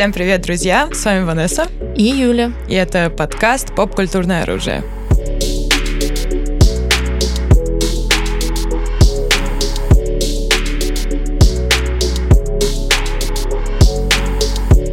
[0.00, 0.88] Всем привет, друзья!
[0.94, 1.66] С вами Ванесса.
[1.94, 2.54] И Юля.
[2.70, 4.82] И это подкаст «Поп-культурное оружие».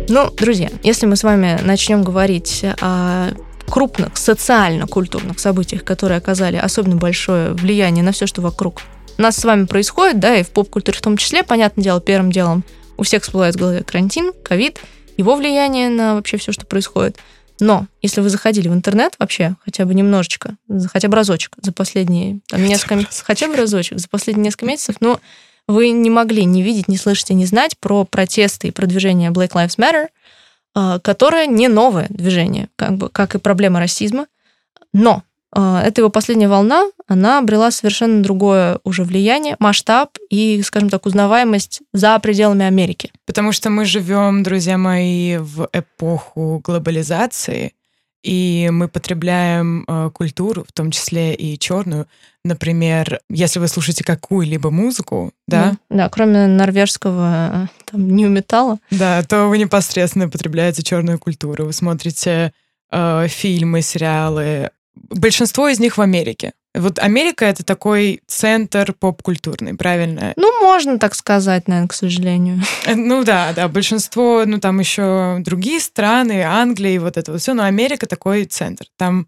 [0.09, 3.29] Ну, друзья, если мы с вами начнем говорить о
[3.65, 8.81] крупных социально-культурных событиях, которые оказали особенно большое влияние на все, что вокруг
[9.17, 12.65] нас с вами происходит, да, и в поп-культуре в том числе, понятное дело, первым делом
[12.97, 14.81] у всех всплывает в голове карантин, ковид,
[15.17, 17.17] его влияние на вообще все, что происходит.
[17.59, 20.57] Но если вы заходили в интернет вообще хотя бы немножечко,
[20.91, 24.65] хотя бы разочек за последние там, хотя несколько месяцев, хотя бы разочек за последние несколько
[24.65, 25.19] месяцев, ну,
[25.67, 29.51] вы не могли не видеть, не слышать и не знать про протесты и продвижение Black
[29.51, 30.07] Lives Matter,
[30.75, 34.27] а, которое не новое движение, как бы, как и проблема расизма.
[34.93, 35.23] Но
[35.55, 41.81] эта его последняя волна, она обрела совершенно другое уже влияние, масштаб и, скажем так, узнаваемость
[41.93, 43.11] за пределами Америки.
[43.25, 47.73] Потому что мы живем, друзья мои, в эпоху глобализации,
[48.23, 52.07] и мы потребляем э, культуру, в том числе и черную.
[52.43, 55.77] Например, если вы слушаете какую-либо музыку, да?
[55.89, 58.79] Да, да кроме норвежского там нью-металла.
[58.91, 61.65] Да, то вы непосредственно потребляете черную культуру.
[61.65, 62.51] Вы смотрите
[62.91, 64.71] э, фильмы, сериалы,
[65.09, 66.53] большинство из них в Америке.
[66.73, 70.33] Вот Америка это такой центр поп-культурный, правильно?
[70.35, 72.61] Ну, можно так сказать, наверное, к сожалению.
[72.85, 77.41] Э, ну да, да, большинство, ну там еще другие страны, Англия и вот это вот
[77.41, 78.85] все, но Америка такой центр.
[78.97, 79.27] Там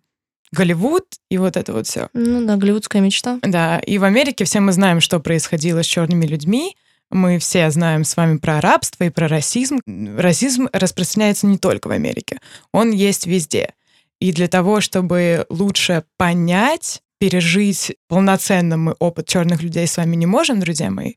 [0.51, 2.09] Голливуд и вот это вот все.
[2.13, 3.39] Ну да, голливудская мечта.
[3.43, 6.75] Да, и в Америке все мы знаем, что происходило с черными людьми.
[7.11, 9.79] Мы все знаем с вами про рабство и про расизм.
[9.85, 12.39] Расизм распространяется не только в Америке,
[12.71, 13.73] он есть везде.
[14.19, 20.25] И для того, чтобы лучше понять, пережить полноценно мы опыт черных людей с вами не
[20.25, 21.13] можем, друзья мои,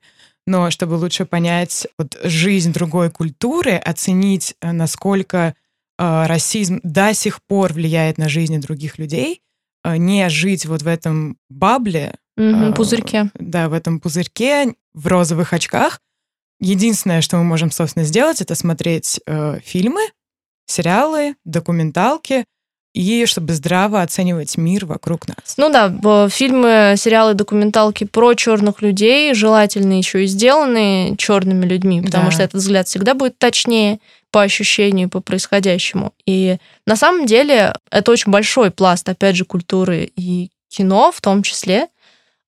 [0.46, 5.54] но чтобы лучше понять вот, жизнь другой культуры, оценить, э, насколько
[5.98, 9.42] э, расизм до сих пор влияет на жизни других людей,
[9.84, 13.30] э, не жить вот в этом бабле, угу, э, пузырьке.
[13.34, 16.00] Да, в этом пузырьке, в розовых очках.
[16.60, 20.02] Единственное, что мы можем, собственно, сделать, это смотреть э, фильмы,
[20.66, 22.44] сериалы, документалки,
[22.94, 25.54] и чтобы здраво оценивать мир вокруг нас.
[25.56, 32.26] Ну да, фильмы, сериалы, документалки про черных людей желательно еще и сделаны черными людьми, потому
[32.26, 32.30] да.
[32.30, 33.98] что этот взгляд всегда будет точнее
[34.30, 36.12] по ощущению, по происходящему.
[36.26, 41.42] И на самом деле это очень большой пласт, опять же, культуры и кино в том
[41.42, 41.88] числе,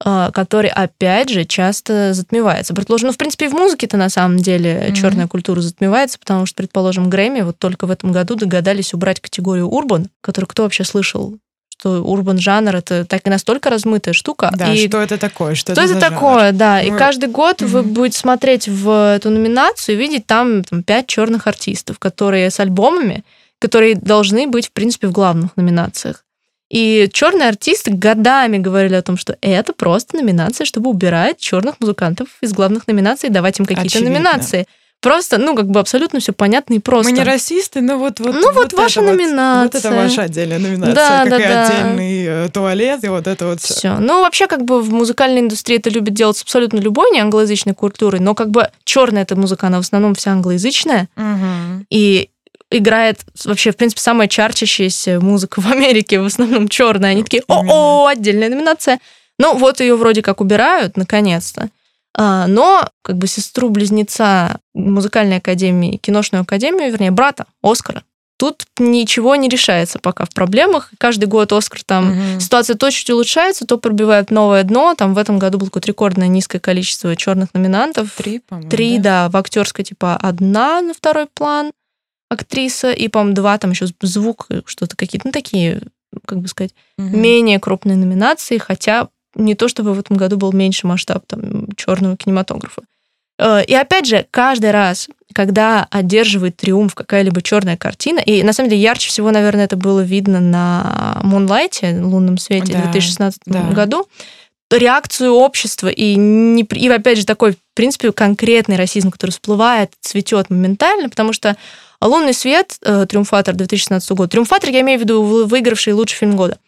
[0.01, 2.75] который, опять же, часто затмевается.
[2.75, 4.95] Предположим, ну, в принципе, и в музыке-то на самом деле mm-hmm.
[4.95, 9.69] черная культура затмевается, потому что, предположим, Грэмми вот только в этом году догадались убрать категорию
[9.69, 11.39] урбан, которую кто вообще слышал?
[11.77, 14.51] что урбан жанр это так и настолько размытая штука.
[14.57, 15.55] Да, и что это такое?
[15.55, 16.59] Что, что это, это такое, жанр?
[16.59, 16.81] да.
[16.81, 17.67] И каждый год mm-hmm.
[17.67, 22.61] вы будете смотреть в эту номинацию и видеть там, там пять черных артистов, которые с
[22.61, 23.25] альбомами,
[23.59, 26.25] которые должны быть, в принципе, в главных номинациях.
[26.75, 32.27] И черные артисты годами говорили о том, что это просто номинация, чтобы убирать черных музыкантов
[32.41, 34.11] из главных номинаций и давать им какие-то Очевидно.
[34.15, 34.67] номинации.
[35.01, 37.13] Просто, ну, как бы абсолютно все понятно и просто.
[37.13, 38.35] Мы не расисты, но вот вот.
[38.35, 39.63] Ну, вот, вот ваша номинация.
[39.63, 41.67] Вот, вот это ваша отдельная номинация, да, как да, и да.
[41.67, 43.75] отдельный э, туалет, и вот это вот все.
[43.75, 43.97] Все.
[43.99, 47.75] Ну, вообще, как бы в музыкальной индустрии это любят делать с абсолютно любой не англоязычной
[47.75, 51.09] культурой, но как бы черная эта музыка, она в основном вся англоязычная.
[51.17, 51.87] Угу.
[51.91, 52.31] И
[52.71, 57.11] играет вообще, в принципе, самая чарчащаяся музыка в Америке, в основном черная.
[57.11, 59.01] Они такие, о-о, отдельная номинация.
[59.39, 61.71] Ну, вот ее вроде как убирают, наконец-то.
[62.17, 68.05] А, но как бы сестру-близнеца музыкальной академии, киношную академию, вернее, брата Оскара,
[68.37, 70.91] тут ничего не решается пока в проблемах.
[70.99, 72.41] Каждый год Оскар там угу.
[72.41, 74.95] ситуация то чуть улучшается, то пробивает новое дно.
[74.95, 78.11] Там в этом году было какое-то рекордное низкое количество черных номинантов.
[78.17, 78.71] Три, по-моему.
[78.71, 79.03] Три, да?
[79.03, 81.73] да, в актерской типа одна на второй план
[82.29, 85.83] актриса, и, по-моему, два там еще звук, что-то какие-то, ну, такие,
[86.27, 87.09] как бы сказать, угу.
[87.09, 92.17] менее крупные номинации, хотя не то чтобы в этом году был меньше масштаб там черного
[92.17, 92.83] кинематографа.
[93.39, 98.71] Э, и опять же, каждый раз, когда одерживает триумф какая-либо черная картина, и на самом
[98.71, 103.63] деле ярче всего, наверное, это было видно на Moonlight, лунном свете да, в 2016 да.
[103.71, 104.09] году,
[104.71, 110.51] реакцию общества и, не, и опять же такой, в принципе, конкретный расизм, который всплывает, цветет
[110.51, 111.57] моментально, потому что
[112.07, 114.29] «Лунный свет», э, «Триумфатор» 2016 года.
[114.29, 116.59] «Триумфатор» я имею в виду выигравший лучший фильм года.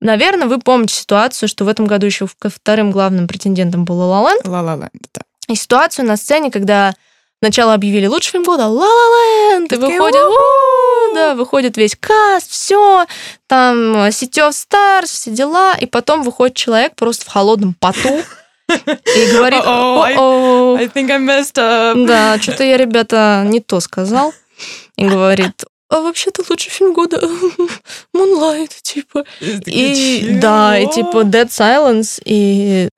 [0.00, 4.30] Наверное, вы помните ситуацию, что в этом году еще вторым главным претендентом был «Ла Ла
[4.32, 4.46] Ленд».
[4.46, 5.22] «Ла Ла Ленд», да.
[5.48, 6.94] И ситуацию на сцене, когда
[7.40, 10.22] сначала объявили лучший фильм года «Ла Ла Ленд», и выходит,
[11.14, 13.06] да, выходит весь cast, все,
[13.46, 18.22] там City of Stars, все дела, и потом выходит человек просто в холодном поту,
[18.68, 20.14] и говорит, oh, I,
[20.82, 22.06] I think I messed up.
[22.06, 24.34] Да, что-то я, ребята, не то сказал.
[24.96, 27.16] И говорит, а вообще-то лучший фильм года
[28.14, 29.24] Moonlight, типа.
[29.40, 32.88] И да, и типа Dead Silence, и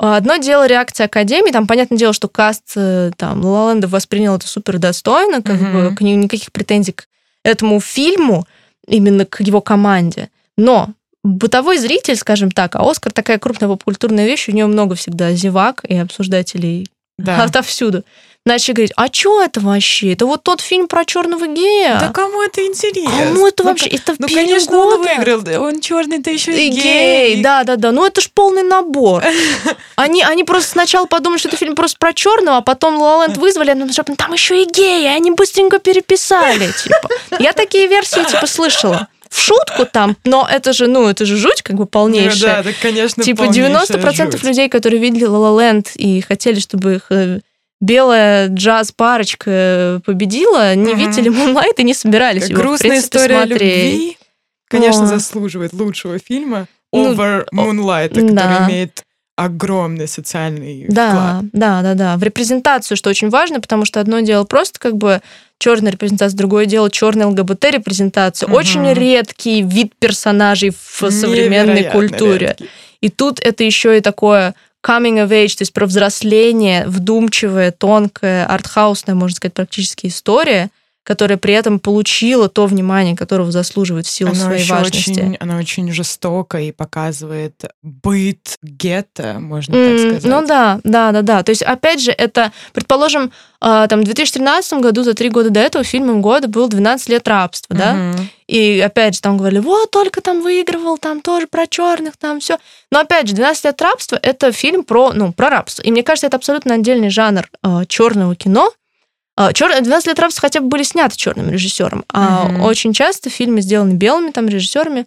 [0.00, 4.78] Одно дело реакция Академии, там, понятное дело, что каст э, там Лаланда воспринял это супер
[4.78, 5.90] достойно, как mm-hmm.
[5.90, 7.06] бы к нему никаких претензий к
[7.42, 8.46] этому фильму,
[8.86, 10.30] именно к его команде.
[10.56, 10.90] Но
[11.24, 15.84] бытовой зритель, скажем так, а Оскар такая крупная попкультурная вещь, у нее много всегда зевак
[15.84, 16.88] и обсуждателей
[17.18, 17.42] да.
[17.42, 18.04] отовсюду
[18.48, 20.12] начали говорить, а что это вообще?
[20.12, 21.98] Это вот тот фильм про черного гея.
[22.00, 23.10] Да кому это интересно?
[23.10, 23.88] Кому это ну, вообще?
[23.88, 24.96] Это ну, конечно, года.
[24.96, 25.64] он выиграл.
[25.64, 26.82] Он черный, ты еще и, и гей.
[27.34, 27.42] гей.
[27.42, 27.92] Да, да, да.
[27.92, 29.22] Ну это ж полный набор.
[29.96, 33.70] Они, они просто сначала подумали, что это фильм просто про черного, а потом Лоланд вызвали,
[33.70, 36.70] а там еще и геи, и они быстренько переписали.
[36.82, 37.08] Типа.
[37.40, 41.62] Я такие версии типа слышала в шутку там, но это же, ну, это же жуть
[41.62, 42.58] как бы полнейшая.
[42.58, 44.42] Ну, да, это, конечно, Типа 90% жуть.
[44.42, 47.40] людей, которые видели La La Land и хотели, чтобы их э,
[47.80, 51.00] белая джаз-парочка победила, не угу.
[51.00, 53.92] видели Moonlight и не собирались как его, грустная в принципе, история смотреть.
[53.92, 54.18] любви,
[54.68, 55.06] конечно, Но...
[55.06, 58.66] заслуживает лучшего фильма ну, over Moonlight, который да.
[58.68, 59.02] имеет
[59.36, 61.44] огромный социальный да, вклад.
[61.52, 62.16] Да, да, да.
[62.16, 65.22] В репрезентацию, что очень важно, потому что одно дело просто как бы
[65.58, 68.48] черная репрезентация, другое дело черная ЛГБТ-репрезентация.
[68.48, 68.56] Угу.
[68.56, 72.48] Очень редкий вид персонажей в современной культуре.
[72.48, 72.68] Редкий.
[73.00, 78.46] И тут это еще и такое coming of age, то есть про взросление, вдумчивая, тонкая,
[78.46, 80.70] артхаусная, можно сказать, практически история,
[81.08, 85.10] которая при этом получила то внимание, которого заслуживает в силу она своей важности.
[85.12, 90.24] Очень, она очень жестока и показывает быт гетто, можно mm, так сказать.
[90.24, 91.42] Ну да, да, да, да.
[91.42, 95.60] То есть, опять же, это, предположим, а, там, в 2013 году, за три года до
[95.60, 97.94] этого, фильмом года был «12 лет рабства», да?
[97.94, 98.20] Mm-hmm.
[98.48, 102.58] И опять же, там говорили, вот, только там выигрывал, там тоже про черных, там все.
[102.92, 105.80] Но опять же, «12 лет рабства»— это фильм про, ну, про рабство.
[105.80, 108.72] И мне кажется, это абсолютно отдельный жанр э, черного кино,
[109.52, 109.70] Чер...
[109.80, 112.62] 12 лет рабства хотя бы были сняты черным режиссером, а mm-hmm.
[112.62, 115.06] очень часто фильмы сделаны белыми там режиссерами,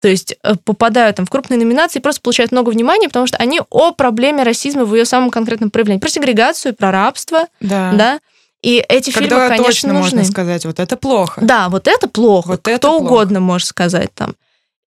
[0.00, 3.36] то есть э, попадают там в крупные номинации и просто получают много внимания, потому что
[3.38, 6.00] они о проблеме расизма в ее самом конкретном проявлении.
[6.00, 7.92] Про сегрегацию, про рабство, да.
[7.92, 8.20] да?
[8.62, 10.18] И эти Когда фильмы, конечно, точно нужны.
[10.18, 11.40] можно сказать, вот это плохо.
[11.42, 12.48] Да, вот это плохо.
[12.48, 13.02] Вот Кто это плохо.
[13.02, 14.34] угодно может сказать там.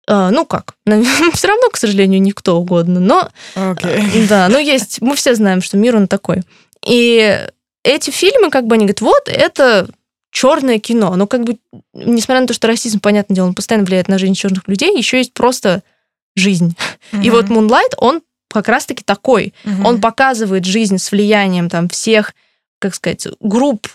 [0.09, 0.75] Uh, ну как,
[1.35, 4.27] все равно, к сожалению, никто угодно, но okay.
[4.29, 6.43] да, но есть, мы все знаем, что мир он такой.
[6.85, 7.47] И
[7.82, 9.88] эти фильмы, как бы они говорят, вот это
[10.31, 11.17] черное кино.
[11.17, 11.59] Но как бы,
[11.93, 15.19] несмотря на то, что расизм, понятное дело, он постоянно влияет на жизнь черных людей, еще
[15.19, 15.82] есть просто
[16.37, 16.77] жизнь.
[17.12, 17.25] Mm-hmm.
[17.25, 19.55] И вот Moonlight, он как раз-таки такой.
[19.65, 19.87] Mm-hmm.
[19.87, 22.35] Он показывает жизнь с влиянием там всех,
[22.79, 23.88] как сказать, групп.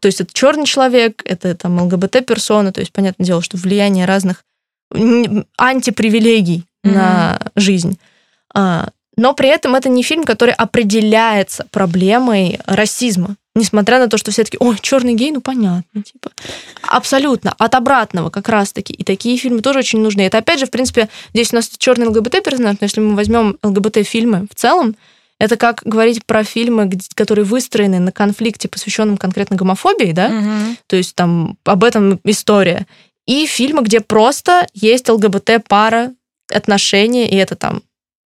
[0.00, 4.44] То есть это черный человек, это там ЛГБТ-персона, то есть понятное дело, что влияние разных
[4.90, 6.92] антипривилегий mm-hmm.
[6.92, 7.98] на жизнь.
[8.54, 13.36] А, но при этом это не фильм, который определяется проблемой расизма.
[13.54, 16.30] Несмотря на то, что все таки ой, черный гей, ну понятно, типа.
[16.88, 17.54] Абсолютно.
[17.58, 18.94] От обратного как раз-таки.
[18.94, 20.22] И такие фильмы тоже очень нужны.
[20.22, 23.58] Это опять же, в принципе, здесь у нас черный ЛГБТ персонаж, но если мы возьмем
[23.62, 24.96] ЛГБТ-фильмы в целом,
[25.38, 30.28] это как говорить про фильмы, которые выстроены на конфликте, посвященном конкретно гомофобии, да?
[30.28, 30.76] Угу.
[30.86, 32.86] То есть там об этом история.
[33.26, 36.12] И фильмы, где просто есть ЛГБТ-пара,
[36.48, 37.82] отношения, и это там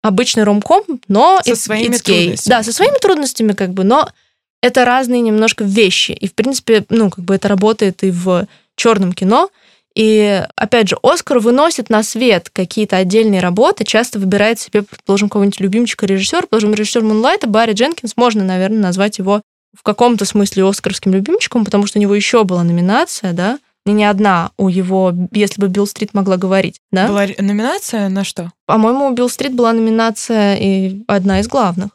[0.04, 2.50] обычный ромком, но со своими трудностями.
[2.50, 4.10] Да, со своими трудностями, как бы, но
[4.62, 6.12] это разные немножко вещи.
[6.12, 9.48] И, в принципе, ну, как бы это работает и в черном кино.
[9.94, 15.60] И, опять же, Оскар выносит на свет какие-то отдельные работы, часто выбирает себе, предположим, кого-нибудь
[15.60, 19.40] любимчика режиссера, предположим, режиссер Мунлайта, Барри Дженкинс, можно, наверное, назвать его
[19.74, 23.58] в каком-то смысле оскаровским любимчиком, потому что у него еще была номинация, да,
[23.92, 27.08] не одна у его, если бы Билл Стрит могла говорить, да?
[27.08, 28.52] Была номинация на что?
[28.66, 31.90] По-моему, у Билл Стрит была номинация и одна из главных.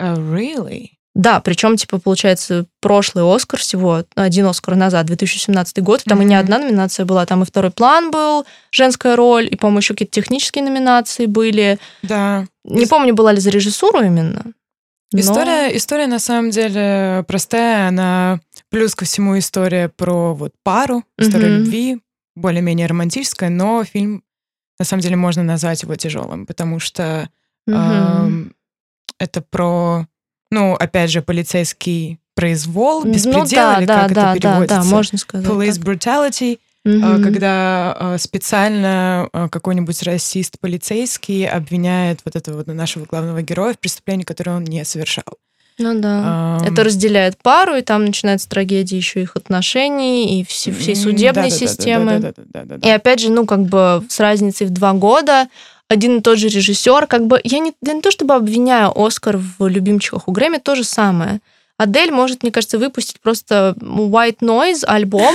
[0.00, 0.90] Uh, really?
[1.16, 6.22] Да, причем, типа, получается, прошлый Оскар всего, один Оскар назад, 2017 год, там mm-hmm.
[6.22, 9.94] и не одна номинация была, там и второй план был, женская роль, и, по-моему, еще
[9.94, 11.78] какие-то технические номинации были.
[12.02, 12.44] Да.
[12.64, 14.52] Не помню, была ли за режиссуру именно.
[15.12, 15.20] Но...
[15.20, 21.46] История, история на самом деле простая, она Плюс ко всему история про вот пару, история
[21.46, 21.58] mm-hmm.
[21.58, 22.02] любви,
[22.34, 24.24] более-менее романтическая, но фильм,
[24.78, 27.30] на самом деле, можно назвать его тяжелым, потому что
[27.68, 28.48] mm-hmm.
[28.48, 28.52] э,
[29.18, 30.06] это про,
[30.50, 34.76] ну, опять же, полицейский произвол, беспредел, ну, да, или да, как да, это переводится?
[34.76, 35.46] Да, да, можно сказать.
[35.46, 35.84] Police так.
[35.84, 37.22] brutality, mm-hmm.
[37.22, 44.56] когда специально какой-нибудь расист полицейский обвиняет вот этого вот нашего главного героя в преступлении, которое
[44.56, 45.24] он не совершал.
[45.78, 46.58] Ну да.
[46.62, 46.72] Um...
[46.72, 51.50] Это разделяет пару, и там начинается трагедия еще их отношений и всей, всей судебной да,
[51.50, 52.34] системы.
[52.82, 55.48] И опять же, ну, как бы с разницей в два года
[55.88, 59.36] один и тот же режиссер, как бы я не, я не то чтобы обвиняю Оскар
[59.36, 61.40] в любимчиках у Грэмми, то же самое.
[61.76, 65.34] Адель может, мне кажется, выпустить просто White Noise альбом,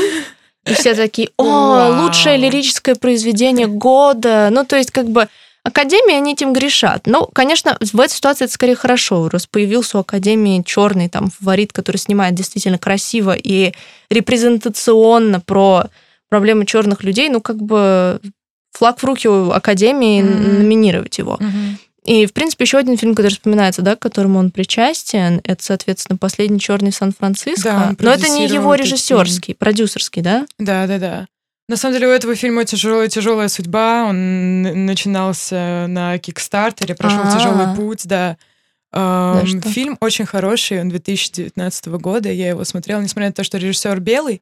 [0.66, 4.50] и все такие, о, лучшее лирическое произведение года.
[4.52, 5.28] Ну, то есть, как бы,
[5.64, 7.06] Академии, они этим грешат.
[7.06, 9.30] Но, конечно, в этой ситуации это скорее хорошо.
[9.30, 13.74] Раз появился у Академии черный там фаворит, который снимает действительно красиво и
[14.10, 15.86] репрезентационно про
[16.30, 18.20] проблемы черных людей, ну, как бы
[18.72, 20.58] флаг в руки у Академии mm-hmm.
[20.58, 21.38] номинировать его.
[21.40, 21.76] Mm-hmm.
[22.04, 26.18] И, в принципе, еще один фильм, который вспоминается, да, к которому он причастен, это, соответственно,
[26.18, 27.64] «Последний черный Сан-Франциско».
[27.64, 30.48] Да, Но это не его режиссерский, продюсерский, да?
[30.58, 31.28] Да, да, да.
[31.70, 34.06] На самом деле у этого фильма тяжелая, тяжелая судьба.
[34.10, 37.38] Он начинался на Кикстартере, прошел А-а-а.
[37.38, 38.36] тяжелый путь, да.
[38.92, 44.00] да фильм очень хороший, он 2019 года, я его смотрела, несмотря на то, что режиссер
[44.02, 44.42] белый,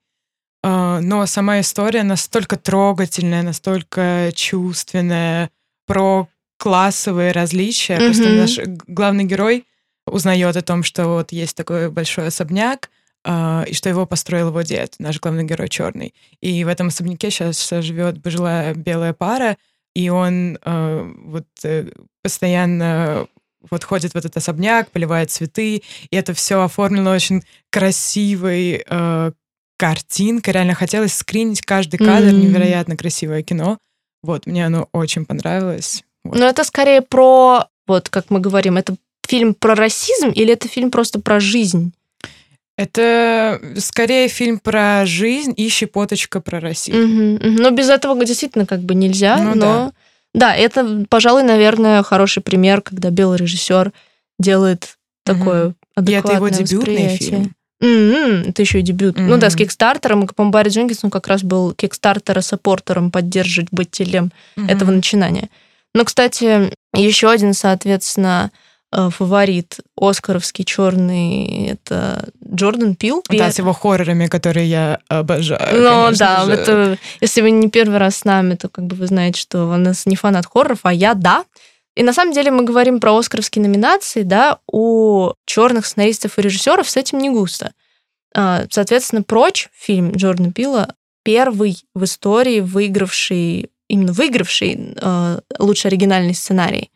[0.64, 5.52] а, но сама история настолько трогательная, настолько чувственная,
[5.86, 6.28] про
[6.60, 7.98] классовые различия.
[7.98, 8.06] Mm-hmm.
[8.06, 9.66] Просто наш главный герой
[10.06, 12.90] узнает о том, что вот есть такой большой особняк,
[13.24, 16.14] э, и что его построил его дед, наш главный герой черный.
[16.42, 19.58] И в этом особняке сейчас живет пожилая белая пара,
[19.96, 21.90] и он э, вот э,
[22.22, 23.28] постоянно
[23.70, 29.32] вот ходит в этот особняк, поливает цветы, и это все оформлено очень красивой э,
[29.78, 30.54] картинкой.
[30.54, 32.42] Реально хотелось скринить каждый кадр, mm-hmm.
[32.42, 33.78] невероятно красивое кино.
[34.22, 36.04] Вот, мне оно очень понравилось.
[36.24, 36.38] Вот.
[36.38, 38.96] Но это скорее про, вот как мы говорим, это
[39.28, 41.94] фильм про расизм или это фильм просто про жизнь?
[42.78, 46.98] Это скорее фильм про жизнь и щепоточка про расизм.
[46.98, 47.62] Угу, угу.
[47.62, 49.38] Но без этого действительно как бы нельзя.
[49.38, 49.92] Ну, но да.
[50.34, 53.92] да, это, пожалуй, наверное, хороший пример, когда белый режиссер
[54.40, 55.76] делает такое угу.
[55.96, 57.54] адекватное И это его дебютный фильм.
[57.82, 59.18] Mm-hmm, это еще и дебют.
[59.18, 59.28] Mm-hmm.
[59.28, 60.28] Ну да, с Кикстартером.
[60.28, 64.72] По-моему, Барри Дженкинс, как раз был Кикстартера-саппортером, поддерживать бытелем mm-hmm.
[64.72, 65.50] этого начинания.
[65.94, 68.52] Но, кстати, еще один, соответственно,
[68.92, 73.24] э, фаворит Оскаровский черный это Джордан Пил.
[73.30, 75.82] Да, с его хоррорами, которые я обожаю.
[75.82, 76.52] Ну да, же.
[76.52, 79.78] это если вы не первый раз с нами, то как бы вы знаете, что у
[79.78, 81.46] нас не фанат хорроров, а я да.
[81.96, 86.90] И на самом деле мы говорим про оскаровские номинации, да, у черных сценаристов и режиссеров
[86.90, 87.74] с этим не густо.
[88.36, 96.34] А, соответственно, «Прочь» фильм Джордана Пила первый в истории выигравший именно выигравший э, лучший оригинальный
[96.34, 96.92] сценарий,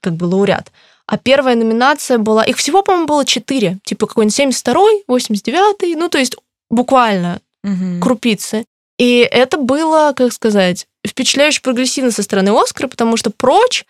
[0.00, 0.70] как бы лауреат.
[1.06, 2.44] А первая номинация была...
[2.44, 3.78] Их всего, по-моему, было четыре.
[3.84, 5.94] Типа какой-нибудь 72-й, 89-й.
[5.94, 6.36] Ну, то есть
[6.68, 8.00] буквально угу.
[8.00, 8.66] крупицы.
[8.98, 13.84] И это было, как сказать, впечатляюще прогрессивно со стороны Оскара, потому что «Прочь»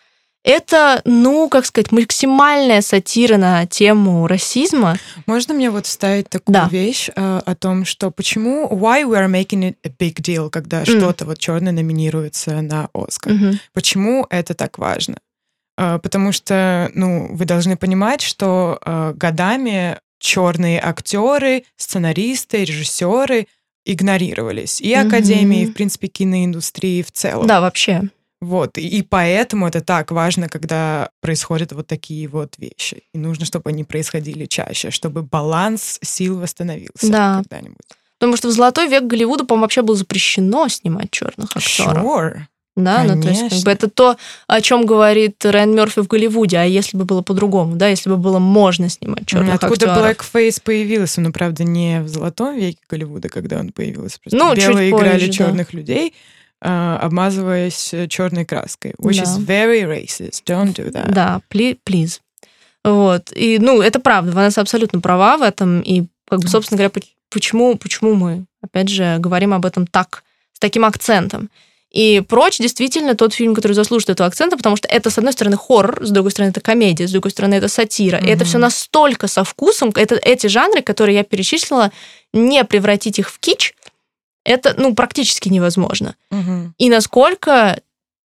[0.47, 4.97] это, ну, как сказать, максимальная сатира на тему расизма.
[5.27, 6.69] Можно мне вот вставить такую да.
[6.71, 10.83] вещь э, о том, что почему why we are making it a big deal, когда
[10.83, 10.85] mm.
[10.85, 13.33] что-то вот черное номинируется на Оскар?
[13.33, 13.59] Mm-hmm.
[13.73, 15.19] Почему это так важно?
[15.77, 23.49] Э, потому что, ну, вы должны понимать, что э, годами черные актеры, сценаристы, режиссеры
[23.85, 25.07] игнорировались и mm-hmm.
[25.09, 27.49] академии, и, в принципе, киноиндустрии в целом.
[27.49, 28.11] Да, вообще.
[28.47, 33.03] Вот, и поэтому это так важно, когда происходят вот такие вот вещи.
[33.13, 37.43] И нужно, чтобы они происходили чаще, чтобы баланс сил восстановился да.
[37.43, 37.77] когда-нибудь.
[38.21, 42.05] Потому что в золотой век Голливуда, по-моему, вообще было запрещено снимать черных актеров.
[42.05, 42.39] Sure.
[42.77, 43.17] Да, Конечно.
[43.17, 46.65] ну то есть как бы, это то, о чем говорит Райан Мерфи в Голливуде, а
[46.65, 50.33] если бы было по-другому, да, если бы было можно снимать черных Откуда актеров.
[50.35, 54.91] Blackface появился, ну правда не в золотом веке Голливуда, когда он появился, просто ну, белые
[54.91, 55.79] играли позже, черных да.
[55.79, 56.15] людей,
[56.61, 59.25] а, обмазываясь черной краской, which да.
[59.25, 60.43] is very racist.
[60.47, 61.13] Don't do that.
[61.13, 62.21] Да, please.
[62.85, 63.33] Вот.
[63.35, 65.81] И, ну, это правда, Ванесса абсолютно права в этом.
[65.81, 66.93] И, как бы, собственно говоря,
[67.31, 70.23] почему, почему мы, опять же, говорим об этом так,
[70.53, 71.51] с таким акцентом.
[71.91, 75.57] И «Прочь» действительно тот фильм, который заслуживает этого акцента, потому что это, с одной стороны,
[75.57, 78.19] хоррор, с другой стороны, это комедия, с другой стороны, это сатира.
[78.19, 78.27] Mm-hmm.
[78.27, 79.93] И это все настолько со вкусом.
[79.95, 81.93] Это эти жанры, которые я перечислила,
[82.33, 83.75] не превратить их в кич,
[84.47, 86.15] это, ну, практически невозможно.
[86.31, 86.75] Угу.
[86.79, 87.81] И насколько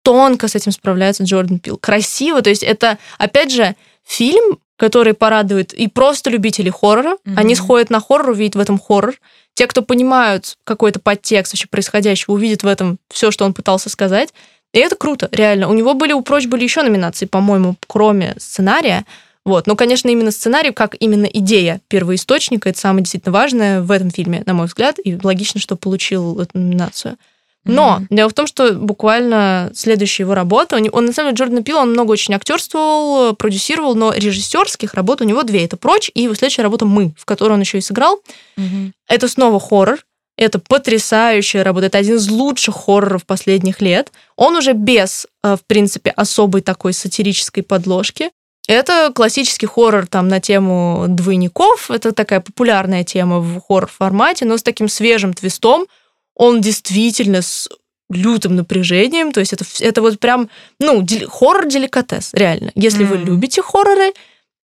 [0.02, 1.78] тонко с этим справляется Джордан Пил.
[1.78, 7.14] Красиво, то есть это, опять же, фильм, который порадует и просто любителей хоррора.
[7.14, 7.34] Угу.
[7.36, 9.14] Они сходят на хоррор, увидят в этом хоррор.
[9.54, 14.32] Те, кто понимают какой-то подтекст вообще происходящего, увидят в этом все, что он пытался сказать.
[14.72, 15.68] И это круто, реально.
[15.68, 19.06] У него были, у Прочь были еще номинации, по-моему, кроме сценария.
[19.46, 19.68] Вот.
[19.68, 24.42] Но, конечно, именно сценарий, как именно идея первоисточника, это самое действительно важное в этом фильме,
[24.44, 27.16] на мой взгляд, и логично, что получил эту номинацию.
[27.64, 28.06] Но mm-hmm.
[28.10, 31.78] дело в том, что буквально следующая его работа, он, он на самом деле Джордан Пил,
[31.78, 35.64] он много очень актерствовал, продюсировал, но режиссерских работ у него две.
[35.64, 38.20] Это «Прочь» и его следующая работа «Мы», в которой он еще и сыграл.
[38.58, 38.92] Mm-hmm.
[39.08, 40.00] Это снова хоррор.
[40.36, 41.86] Это потрясающая работа.
[41.86, 44.10] Это один из лучших хорроров последних лет.
[44.34, 48.30] Он уже без, э, в принципе, особой такой сатирической подложки.
[48.68, 51.90] Это классический хоррор там на тему двойников.
[51.90, 55.86] Это такая популярная тема в хоррор-формате, но с таким свежим твистом.
[56.34, 57.68] Он действительно с
[58.10, 59.32] лютым напряжением.
[59.32, 60.48] То есть это, это вот прям,
[60.80, 62.72] ну, хоррор-деликатес, реально.
[62.74, 63.08] Если mm.
[63.08, 64.12] вы любите хорроры,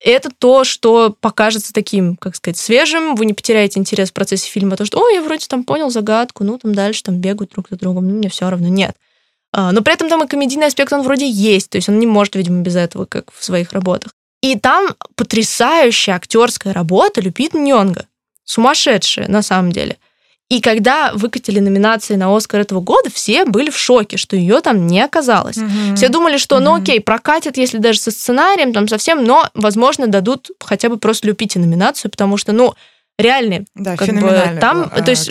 [0.00, 4.76] это то, что покажется таким, как сказать, свежим, вы не потеряете интерес в процессе фильма,
[4.76, 7.76] то, что, ой, я вроде там понял загадку, ну, там дальше там бегают друг за
[7.76, 8.68] другом, ну, мне все равно.
[8.68, 8.97] Нет.
[9.52, 12.06] А, но при этом там и комедийный аспект, он вроде есть, то есть он не
[12.06, 14.12] может, видимо, без этого, как в своих работах.
[14.40, 18.06] И там потрясающая актерская работа Люпит Ньонга.
[18.44, 19.99] Сумасшедшая, на самом деле.
[20.49, 24.87] И когда выкатили номинации на Оскар этого года, все были в шоке, что ее там
[24.87, 25.56] не оказалось.
[25.56, 25.97] Mm-hmm.
[25.97, 30.50] Все думали, что, ну окей, прокатит, если даже со сценарием, там совсем, но, возможно, дадут
[30.61, 32.75] хотя бы просто Люпите номинацию, потому что, ну,
[33.18, 33.66] реальный.
[33.75, 35.30] Да, как бы, там, была, то есть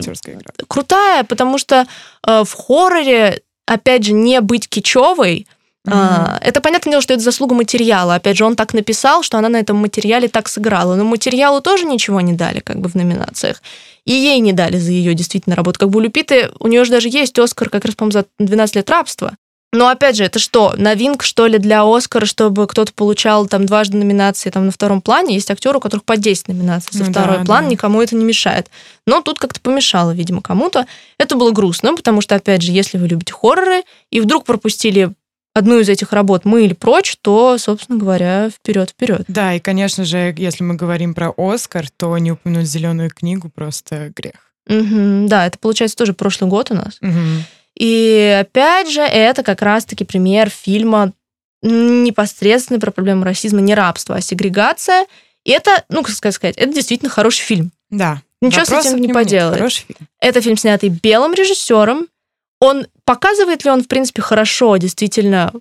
[0.67, 1.85] крутая, потому что
[2.25, 5.47] э, в хорроре опять же, не быть кичевой,
[5.87, 6.37] Mm-hmm.
[6.41, 8.15] Это понятное дело, что это заслуга материала.
[8.15, 10.95] Опять же, он так написал, что она на этом материале так сыграла.
[10.95, 13.63] Но материалу тоже ничего не дали, как бы в номинациях.
[14.05, 15.79] И ей не дали за ее действительно работу.
[15.79, 18.75] Как бы у Люпиты, у нее же даже есть Оскар, как раз, по-моему, за 12
[18.75, 19.35] лет рабства.
[19.73, 23.97] Но опять же, это что, новинка, что ли, для Оскара, чтобы кто-то получал там дважды
[23.97, 25.35] номинации там на втором плане?
[25.35, 27.69] Есть актеры, у которых по 10 номинаций за ну, второй да, план, да.
[27.69, 28.69] никому это не мешает.
[29.07, 30.87] Но тут как-то помешало, видимо, кому-то.
[31.17, 35.13] Это было грустно, потому что, опять же, если вы любите хорроры, и вдруг пропустили
[35.53, 39.23] одну из этих работ мы или прочь, то, собственно говоря, вперед вперед.
[39.29, 44.11] Да, и, конечно же, если мы говорим про Оскар, то не упомянуть зеленую книгу просто
[44.15, 44.51] грех.
[44.67, 46.97] Угу, да, это получается тоже прошлый год у нас.
[47.01, 47.11] Угу.
[47.81, 51.13] И опять же, это как раз-таки пример фильма
[51.63, 55.07] непосредственно про проблему расизма, не рабства, а сегрегация.
[55.45, 57.71] И это, ну, как сказать, это действительно хороший фильм.
[57.89, 58.21] Да.
[58.39, 59.87] Ничего с этим не поделаешь.
[60.19, 62.07] Это фильм, снятый белым режиссером.
[62.59, 65.51] Он показывает ли он, в принципе, хорошо, действительно,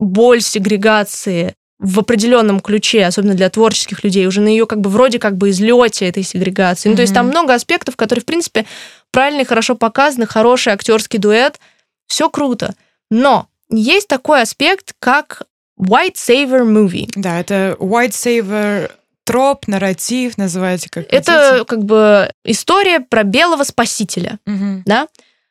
[0.00, 5.18] боль сегрегации в определенном ключе, особенно для творческих людей, уже на ее как бы вроде
[5.18, 6.88] как бы излете этой сегрегации.
[6.88, 6.90] Mm-hmm.
[6.90, 8.66] Ну, то есть там много аспектов, которые, в принципе,
[9.10, 11.58] правильно и хорошо показаны, хороший актерский дуэт,
[12.06, 12.74] все круто.
[13.10, 15.42] Но есть такой аспект, как
[15.80, 17.10] white saver movie.
[17.14, 18.90] Да, это white saver
[19.24, 21.64] троп, нарратив, называйте как Это хотите.
[21.64, 24.82] как бы история про белого спасителя, угу.
[24.84, 25.08] да,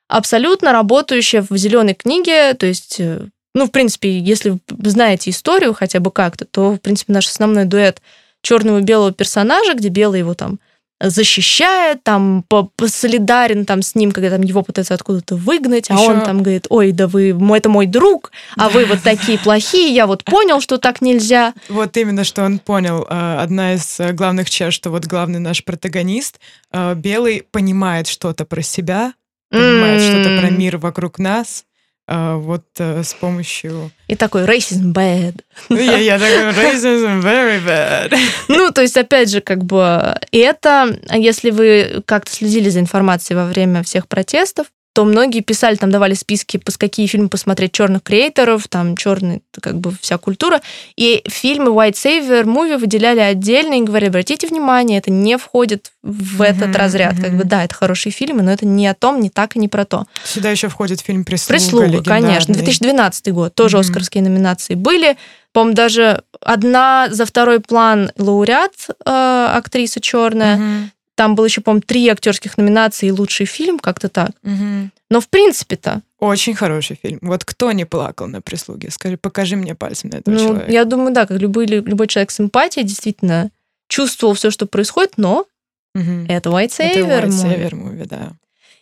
[0.07, 3.21] абсолютно работающая в зеленой книге, то есть, э,
[3.53, 7.65] ну, в принципе, если вы знаете историю хотя бы как-то, то, в принципе, наш основной
[7.65, 8.01] дуэт
[8.41, 10.59] черного и белого персонажа, где белый его там
[11.01, 12.43] защищает, там
[12.85, 15.97] солидарен там с ним, когда там его пытаются откуда-то выгнать, Еще...
[15.97, 19.93] а он там говорит, ой, да вы, это мой друг, а вы вот такие плохие,
[19.93, 21.53] я вот понял, что так нельзя.
[21.69, 23.05] Вот именно, что он понял.
[23.09, 26.39] А, одна из э, главных черт, что вот главный наш протагонист,
[26.71, 29.13] э, белый, понимает что-то про себя,
[29.49, 31.63] понимает что-то про мир вокруг нас,
[32.09, 33.91] вот uh, с помощью...
[34.07, 35.41] И такой racism bad.
[35.69, 38.17] Я, я такой racism very bad.
[38.47, 43.45] Ну, то есть, опять же, как бы это, если вы как-то следили за информацией во
[43.45, 48.67] время всех протестов, то многие писали, там давали списки, по какие фильмы посмотреть черных креаторов,
[48.67, 50.61] там черный, как бы вся культура.
[50.95, 56.41] И фильмы White Savior Movie выделяли отдельно и говорили, обратите внимание, это не входит в
[56.41, 57.13] этот mm-hmm, разряд.
[57.13, 57.21] Mm-hmm.
[57.23, 59.67] Как бы да, это хорошие фильмы, но это не о том, не так и не
[59.67, 60.05] про то.
[60.23, 61.59] Сюда еще входит фильм «Прислуга».
[61.59, 62.53] «Прислуга», конечно.
[62.53, 63.53] 2012 год.
[63.53, 63.81] Тоже mm-hmm.
[63.81, 65.17] оскарские номинации были.
[65.51, 68.73] По-моему, даже одна за второй план лауреат,
[69.05, 70.57] э, актриса черная.
[70.57, 70.89] Mm-hmm.
[71.19, 74.31] Там было еще, по-моему, три актерских номинации и лучший фильм, как-то так.
[74.41, 74.89] Угу.
[75.09, 76.01] Но в принципе-то...
[76.17, 77.19] Очень хороший фильм.
[77.21, 78.89] Вот кто не плакал на прислуге?
[78.89, 80.71] Скажи, покажи мне пальцем на этого ну, человека.
[80.71, 83.51] Я думаю, да, как любой, любой человек с эмпатией действительно
[83.89, 85.45] чувствовал все, что происходит, но
[85.93, 86.25] угу.
[86.29, 87.09] это White Savior.
[87.09, 88.31] Это White movie, да.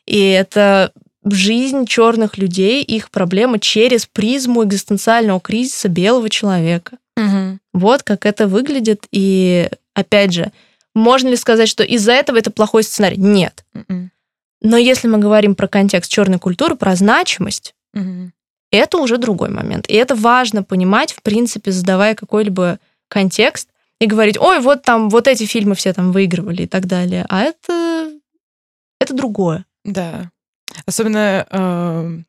[0.06, 0.92] И это
[1.26, 7.00] жизнь черных людей, их проблемы через призму экзистенциального кризиса белого человека.
[7.16, 7.58] Угу.
[7.74, 9.08] Вот как это выглядит.
[9.12, 10.52] И опять же,
[10.98, 13.18] можно ли сказать, что из-за этого это плохой сценарий?
[13.18, 13.64] Нет.
[13.74, 14.10] Mm-mm.
[14.62, 18.30] Но если мы говорим про контекст черной культуры, про значимость, mm-hmm.
[18.72, 19.88] это уже другой момент.
[19.88, 25.28] И это важно понимать, в принципе, задавая какой-либо контекст и говорить, ой, вот там, вот
[25.28, 27.26] эти фильмы все там выигрывали и так далее.
[27.30, 28.12] А это,
[29.00, 29.66] это другое.
[29.84, 30.32] Да.
[30.86, 32.20] Особенно э,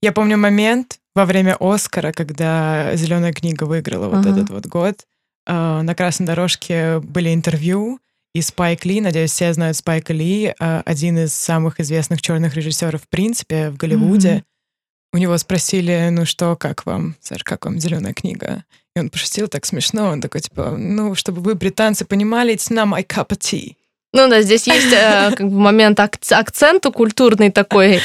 [0.00, 4.32] я помню момент во время Оскара, когда Зеленая книга выиграла вот uh-huh.
[4.32, 5.06] этот вот год.
[5.46, 8.00] Э, на красной дорожке были интервью
[8.34, 13.02] и Спайк Ли, надеюсь, все знают Спайка Ли, а, один из самых известных черных режиссеров
[13.02, 14.28] в принципе в Голливуде.
[14.28, 14.42] Mm-hmm.
[15.14, 18.64] У него спросили, ну что, как вам, сэр, как вам зеленая книга?
[18.96, 22.88] И он пошутил так смешно, он такой, типа, ну, чтобы вы, британцы, понимали, it's not
[22.88, 23.76] my cup of tea.
[24.14, 28.00] Ну да, здесь есть э, как бы момент акцента культурный такой,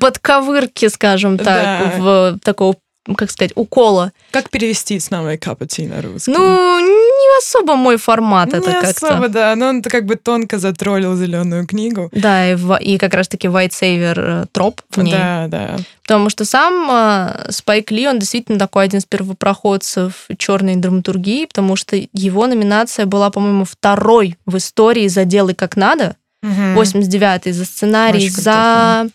[0.00, 1.94] подковырки, скажем так, да.
[1.98, 2.76] в такого
[3.16, 4.12] как сказать, укола.
[4.30, 6.30] Как перевести с новой капати на русский?
[6.30, 9.08] Ну, не особо мой формат не это как-то.
[9.08, 9.56] особо, да.
[9.56, 12.08] Но он как бы тонко затроллил зеленую книгу.
[12.12, 15.12] Да, и, в- и как раз-таки White Saver э, троп в ней.
[15.14, 15.76] Да, да.
[16.02, 21.76] Потому что сам э, Спайк Ли, он действительно такой один из первопроходцев черной драматургии, потому
[21.76, 26.76] что его номинация была, по-моему, второй в истории за «Делай как надо», Мгм.
[26.76, 29.06] 89-й, за сценарий, Очень за...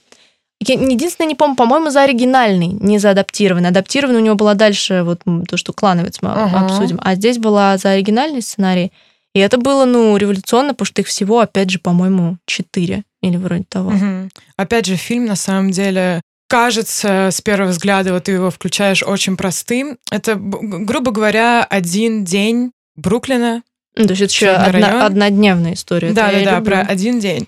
[0.59, 3.69] Я единственное, не помню, по-моему, за оригинальный, не за адаптированный.
[3.69, 6.65] Адаптированный у него была дальше, вот то, что «Клановец» мы Ага.
[6.65, 6.99] обсудим.
[7.03, 8.91] А здесь была за оригинальный сценарий.
[9.35, 13.65] И это было, ну, революционно, потому что их всего, опять же, по-моему, четыре или вроде
[13.69, 13.91] того.
[13.91, 14.31] Мгм.
[14.55, 19.37] Опять же, фильм на самом деле кажется с первого взгляда, вот ты его включаешь очень
[19.37, 19.97] простым.
[20.11, 23.61] Это, грубо говоря, один день Бруклина.
[23.95, 26.13] Ну, то есть это еще одна- однодневная история.
[26.13, 26.71] Да, Это да, да, люблю.
[26.71, 27.47] про один день.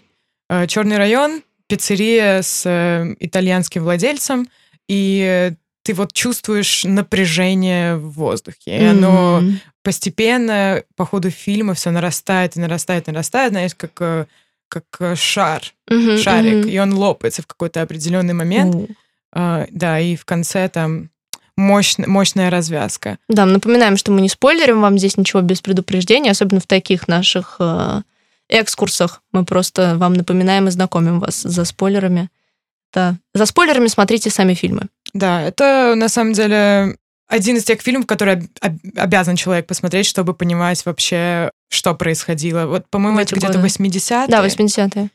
[0.67, 4.49] Черный район, пиццерия с э, итальянским владельцем,
[4.89, 5.53] и
[5.83, 8.77] ты вот чувствуешь напряжение в воздухе.
[8.77, 9.41] И оно
[9.83, 14.25] постепенно по ходу фильма все нарастает и нарастает и нарастает, знаешь, как, э,
[14.67, 16.69] как э, шар, Мгм, шарик, мгм.
[16.69, 18.75] и он лопается в какой-то определенный момент.
[18.75, 18.87] У.
[19.31, 21.09] А, да, и в конце там
[21.55, 23.17] мощная, мощная развязка.
[23.27, 27.57] Да, напоминаем, что мы не спойлерим вам здесь ничего без предупреждения, особенно в таких наших
[27.59, 28.01] э,
[28.49, 29.21] экскурсах.
[29.31, 32.29] Мы просто вам напоминаем и знакомим вас за спойлерами.
[32.93, 33.15] Да.
[33.33, 34.87] За спойлерами смотрите сами фильмы.
[35.13, 36.95] Да, это на самом деле
[37.27, 42.65] один из тех фильмов, который об- об- обязан человек посмотреть, чтобы понимать вообще, что происходило.
[42.65, 43.67] Вот, по-моему, В это где-то годы.
[43.67, 44.27] 80-е.
[44.27, 45.09] Да, 80-е.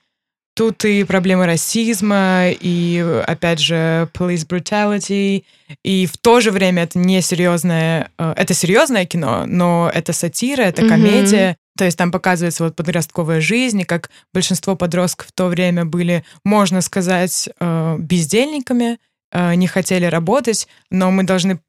[0.55, 5.45] Тут и проблемы расизма, и, опять же, police brutality,
[5.83, 10.63] и в то же время это не серьезное, э, это серьезное кино, но это сатира,
[10.63, 15.47] это комедия, то есть там показывается вот подростковая жизнь, и как большинство подростков в то
[15.47, 18.99] время были, можно сказать, э, бездельниками,
[19.35, 21.61] не хотели работать, но мы должны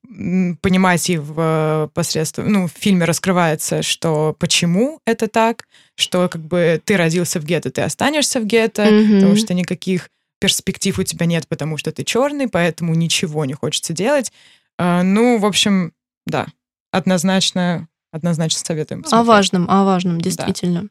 [0.61, 6.41] понимать и в э, посредством, ну, в фильме раскрывается, что почему это так, что как
[6.41, 9.15] бы ты родился в гетто, ты останешься в гетто, Мгм.
[9.15, 13.93] потому что никаких перспектив у тебя нет, потому что ты черный, поэтому ничего не хочется
[13.93, 14.31] делать.
[14.77, 15.91] А, ну, в общем,
[16.27, 16.47] да,
[16.91, 19.27] однозначно, однозначно советуем О посмотреть.
[19.27, 20.87] важном, о важном, действительно.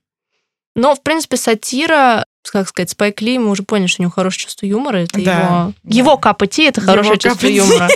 [0.75, 4.45] Но, в принципе, сатира, как сказать, Спайк Ли, мы уже поняли, что у него хорошее
[4.45, 4.99] чувство юмора.
[4.99, 5.73] Это Да, его, да.
[5.85, 7.53] его капоти, это Его хорошее чувство капоти.
[7.53, 7.89] юмора.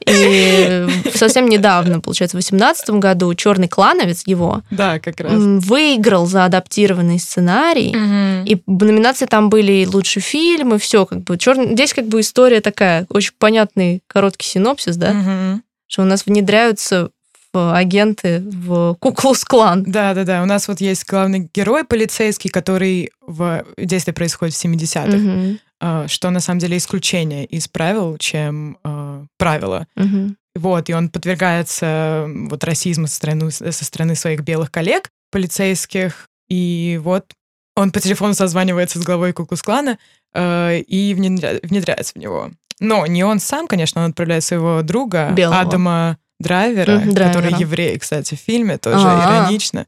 [0.06, 5.32] И совсем недавно, получается, в 2018 году «Черный клановец» его Да, как раз.
[5.34, 7.94] выиграл за адаптированный сценарий.
[7.94, 8.44] Мгм.
[8.44, 11.06] И номинации там были лучший фильм, и все.
[11.06, 11.72] Как бы черный...
[11.72, 15.62] Здесь как бы история такая, очень понятный короткий синопсис, да, Мгм.
[15.86, 17.10] что у нас внедряются
[17.56, 19.84] в агенты в Куклус-клан.
[19.86, 20.42] Да, да, да.
[20.42, 26.06] У нас вот есть главный герой полицейский, который в действие происходит в 70-х, Мгм, а,
[26.08, 29.86] что на самом деле исключение из правил, чем а, правило.
[29.96, 30.36] мгм.
[30.54, 37.00] Вот, и он подвергается вот расизму со стороны, со стороны своих белых коллег, полицейских, и
[37.02, 37.24] вот
[37.74, 39.98] он по телефону созванивается с главой Куклус-клана
[40.34, 42.50] э, и внедря- внедряется в него.
[42.80, 45.60] Но не он сам, конечно, он отправляет своего друга Белого.
[45.60, 47.58] Адама Драйвера, Мгм, который Драйвера.
[47.60, 49.44] еврей, кстати, в фильме, тоже А.
[49.44, 49.86] иронично.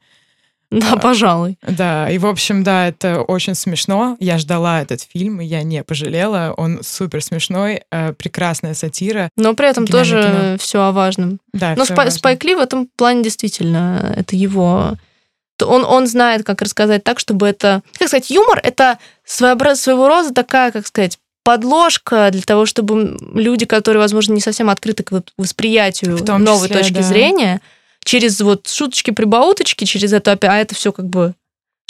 [0.71, 0.97] Да, А.
[0.99, 1.57] пожалуй.
[1.67, 4.17] Да, и, в общем, да, это очень смешно.
[4.21, 6.53] Я ждала этот фильм, и я не пожалела.
[6.59, 9.31] Он супер смешной, э, прекрасная сатира.
[9.37, 11.41] Но при этом тоже все о важном.
[11.55, 12.11] Да, Но Спай- важно.
[12.11, 14.95] Спайк Ли в этом плане действительно это его.
[15.65, 17.83] Он, он знает, как рассказать так, чтобы это...
[17.99, 23.65] Как сказать, юмор— это своеобраз, своего рода такая, как сказать, подложка для того, чтобы люди,
[23.65, 27.03] которые, возможно, не совсем открыты к восприятию В том новой числе, точки да.
[27.03, 27.61] зрения,
[28.05, 31.33] через вот шуточки-прибауточки, через это а это все как бы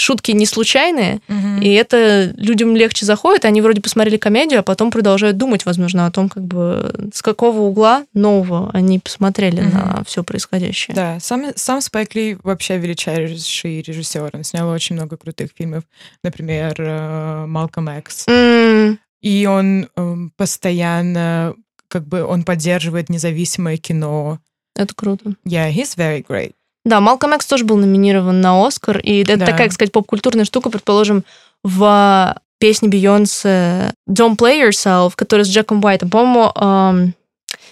[0.00, 1.60] шутки не случайные, Мгм.
[1.60, 6.12] и это людям легче заходит, они вроде посмотрели комедию, а потом продолжают думать, возможно, о
[6.12, 9.70] том, как бы с какого угла нового они посмотрели Мгм.
[9.74, 10.94] на все происходящее.
[10.94, 14.30] Да, сам, сам Спайк Ли вообще величайший режиссер.
[14.34, 15.82] Он снял очень много крутых фильмов.
[16.22, 18.24] Например, э, «Малком Экс».
[18.28, 21.54] М, И он эм, постоянно,
[21.88, 24.38] как бы, он поддерживает независимое кино.
[24.76, 25.34] Это круто.
[25.46, 26.52] Yeah, he's very great.
[26.84, 29.46] Да, Малком Экс тоже был номинирован на Оскар, и это Да.
[29.46, 31.24] такая, так сказать, поп-культурная штука, предположим,
[31.64, 37.14] в песне Бейонсе «Don't Play Yourself», которая с Джеком Уайтом, по-моему, эм,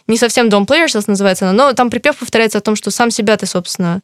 [0.06, 3.11] не совсем «Don't Play Yourself» называется она, но там припев повторяется о том, что сам
[3.11, 4.02] себя ты, собственно,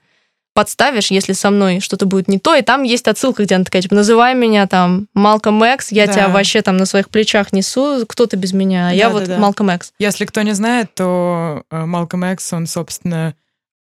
[0.54, 3.82] подставишь, если со мной что-то будет не то, и там есть отсылка, где она такая,
[3.82, 6.12] типа, называй меня там Малком Экс, я Да.
[6.12, 9.40] тебя вообще там на своих плечах несу, кто ты без меня, а я вот Да-да-да.
[9.40, 9.92] Малком Экс.
[9.98, 13.34] Если кто не знает, то э, Малком Экс, он, собственно,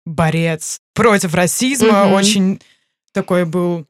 [0.05, 2.05] борец против расизма.
[2.05, 2.13] Мгм.
[2.13, 2.61] Очень
[3.13, 3.85] такой был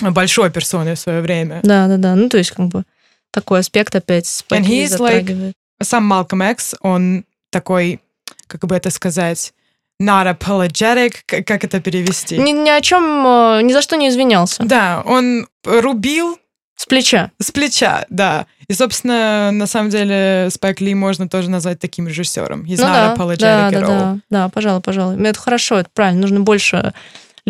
[0.00, 1.60] большой персоной в свое время.
[1.62, 2.84] Да-да-да, ну то есть как бы
[3.30, 5.52] такой аспект опять Ли he's like-.
[5.82, 8.00] Сам Малком Экс, он такой,
[8.46, 9.52] как бы это сказать,
[10.00, 12.38] not apologetic, как это перевести?
[12.38, 14.62] Ни, ни о чем, э, ни за что не извинялся.
[14.64, 16.38] Да, он рубил
[16.76, 17.30] С плеча.
[17.38, 18.46] с плеча, да.
[18.68, 22.62] И, собственно, на самом деле Спайк Ли можно тоже назвать таким режиссером.
[22.62, 23.86] He's ну not да, apologetic да, at да, all.
[23.86, 25.22] да, да, пожалуй, пожалуй.
[25.22, 26.20] Это хорошо, это правильно.
[26.20, 26.94] Нужно больше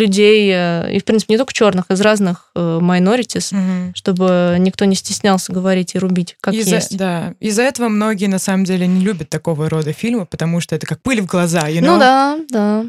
[0.01, 3.95] людей, э, и, в принципе, не только черных, из разных э, minorities, Мгм.
[3.95, 6.97] чтобы никто не стеснялся говорить и рубить, как Из-за, есть.
[6.97, 10.87] да, из-за этого многие на самом деле не любят такого рода фильмы, потому что это
[10.87, 11.87] как пыль в глаза, you know?
[11.93, 12.85] Ну да, да.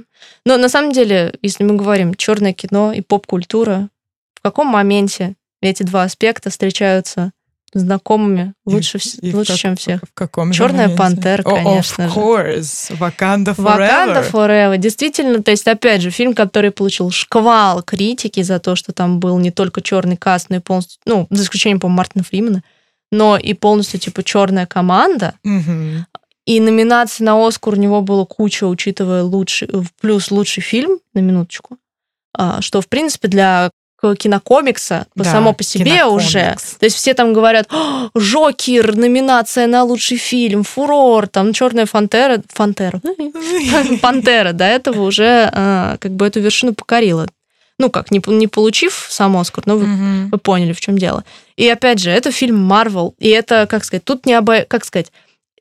[0.45, 3.89] Но на самом деле, если мы говорим черное кино и поп-культура,
[4.35, 7.31] в каком моменте эти два аспекта встречаются
[7.73, 10.01] знакомыми лучше, и лучше как- чем всех?
[10.01, 10.97] В каком же Чёрная моменте?
[10.97, 12.19] пантера, конечно Of же.
[12.19, 13.79] course, Wakanda Forever.
[13.79, 14.77] Wakanda Forever.
[14.77, 19.37] Действительно, то есть, опять же, фильм, который получил шквал критики за то, что там был
[19.39, 22.63] не только черный каст, но и полностью, ну, за исключением, по Мартина Фримена,
[23.11, 25.35] но и полностью, типа, черная команда.
[25.43, 26.05] Мгм.
[26.45, 29.69] И номинаций на Оскар у него было куча, учитывая лучший,
[30.01, 31.77] плюс лучший фильм, на минуточку,
[32.33, 33.69] А, что, в принципе, для
[34.17, 36.39] кинокомикса Да, само по себе уже.
[36.39, 36.75] кинокомикс.
[36.79, 42.41] То есть все там говорят, «О, Жокер, номинация на лучший фильм, фурор, там Черная фантера,
[42.49, 43.01] фантера,
[44.01, 47.27] пантера до этого уже а, как бы эту вершину покорила.
[47.77, 51.23] Ну как, не, не получив сам Оскар, но вы вы поняли, в чем дело.
[51.55, 54.61] И опять же, это фильм Марвел, и это, как сказать, тут не обо...
[54.67, 55.11] как сказать,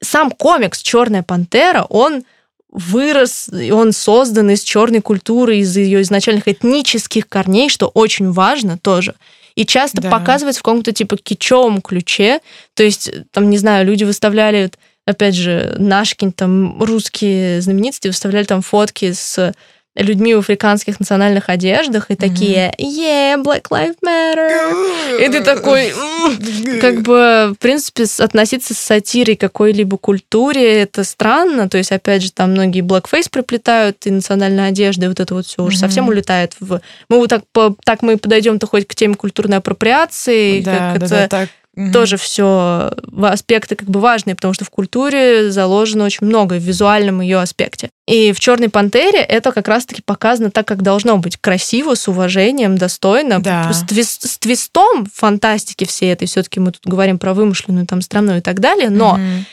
[0.02, 2.24] сам комикс Черная пантера, он
[2.72, 8.78] вырос, и он создан из черной культуры, из ее изначальных этнических корней, что очень важно
[8.78, 9.14] тоже.
[9.56, 10.10] И часто Да.
[10.10, 12.40] показывается в каком-то типа кичевом ключе.
[12.74, 14.70] То есть, там, не знаю, люди выставляли,
[15.04, 15.74] опять же,
[16.14, 19.52] какие-нибудь там русские знаменитости выставляли там фотки с
[19.96, 26.80] людьми в африканских национальных одеждах и такие «Yeah, Black Lives Matter!» И ты такой, «М,
[26.80, 31.68] как бы, в принципе, относиться с сатирой какой-либо культуре, это странно.
[31.68, 35.46] То есть, опять же, там многие blackface приплетают, и национальная одежда, и вот это вот
[35.46, 36.80] все уже совсем улетает в...
[37.08, 41.06] Мы вот так, по- так мы подойдем-то хоть к теме культурной апроприации, Да, как да,
[41.06, 41.48] это да, так.
[41.80, 41.92] Мгм.
[41.92, 42.90] тоже все
[43.22, 47.90] аспекты как бы важные, потому что в культуре заложено очень много в визуальном ее аспекте.
[48.06, 51.36] И в Черной пантере это как раз-таки показано так, как должно быть.
[51.36, 53.40] Красиво, с уважением, достойно.
[53.40, 53.72] Да.
[53.72, 56.26] С, твис- с твистом фантастики всей этой.
[56.26, 58.90] Все-таки мы тут говорим про вымышленную, там, странную и так далее.
[58.90, 59.46] Но Мгм.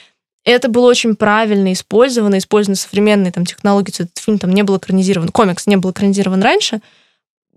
[0.43, 3.93] это было очень правильно использовано, использованы современные там, технологии.
[3.93, 6.81] Этот фильм там не был экранизирован, комикс не был экранизирован раньше.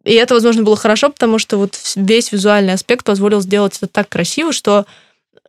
[0.05, 4.09] И это, возможно, было хорошо, потому что вот весь визуальный аспект позволил сделать это так
[4.09, 4.87] красиво, что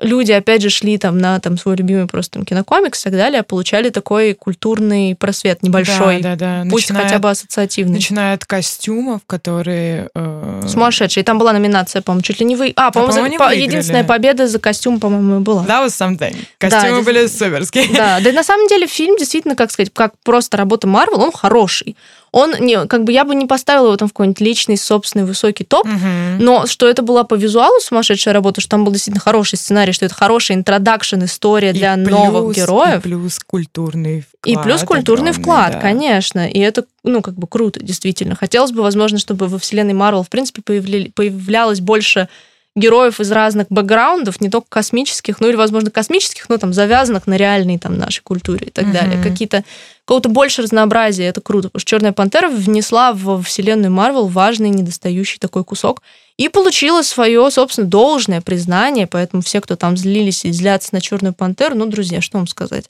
[0.01, 3.41] люди, опять же, шли там на там, свой любимый просто там, кинокомикс и так далее,
[3.41, 6.69] а получали такой культурный просвет небольшой, Да, да, да.
[6.71, 7.93] пусть Начиная- хотя бы ассоциативный.
[7.93, 10.09] Начиная от костюмов, которые...
[10.15, 11.21] э, Сумасшедший.
[11.21, 12.73] И там была номинация, по-моему, чуть ли не вы.
[12.75, 13.67] А, по-моему, по-моему, за- не по- выиграли.
[13.69, 15.65] единственная победа за костюм, по-моему, и была.
[15.65, 16.35] That was something.
[16.57, 17.87] Костюмы Да, были суперские.
[17.95, 21.31] Да, да, и на самом деле фильм действительно, как сказать, как просто работа Марвел, он
[21.31, 21.95] хороший.
[22.33, 25.65] Он не, как бы я бы не поставила его там в какой-нибудь личный, собственный высокий
[25.65, 26.37] топ, Мгм.
[26.39, 30.05] но что это была по визуалу сумасшедшая работа, что там был действительно хороший сценарий, что
[30.05, 32.99] это хорошая интродакшн история И для плюс- новых героев.
[32.99, 34.45] И плюс культурный вклад.
[34.45, 35.79] И плюс культурный огромный, вклад, да.
[35.81, 36.47] конечно.
[36.47, 38.35] И это, ну, как бы круто, действительно.
[38.35, 42.29] Хотелось бы, возможно, чтобы во вселенной Марвел, в принципе, появля- появлялось больше
[42.77, 47.35] героев из разных бэкграундов, не только космических, ну или, возможно, космических, но там завязанных на
[47.35, 48.93] реальной там нашей культуре и так Мгм.
[48.93, 49.21] далее.
[49.21, 49.65] Какие-то
[50.11, 55.39] какого-то больше разнообразия, это круто, потому что Черная пантера внесла в вселенную Марвел важный недостающий
[55.39, 56.01] такой кусок
[56.35, 61.33] и получила свое, собственно, должное признание, поэтому все, кто там злились и злятся на Черную
[61.33, 62.89] пантеру, ну, друзья, что вам сказать?